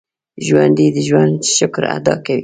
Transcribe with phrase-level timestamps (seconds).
[0.45, 2.39] ژوندي د ژوند شکر ادا کوي